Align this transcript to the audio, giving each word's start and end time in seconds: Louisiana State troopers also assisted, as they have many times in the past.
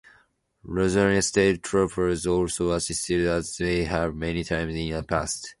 Louisiana 0.63 1.21
State 1.21 1.61
troopers 1.61 2.25
also 2.25 2.71
assisted, 2.71 3.27
as 3.27 3.55
they 3.57 3.83
have 3.83 4.15
many 4.15 4.43
times 4.43 4.73
in 4.73 4.89
the 4.89 5.03
past. 5.03 5.47